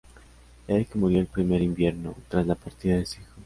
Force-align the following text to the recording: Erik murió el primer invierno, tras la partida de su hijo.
Erik 0.67 0.95
murió 0.95 1.19
el 1.19 1.27
primer 1.27 1.61
invierno, 1.61 2.15
tras 2.27 2.47
la 2.47 2.55
partida 2.55 2.97
de 2.97 3.05
su 3.05 3.21
hijo. 3.21 3.27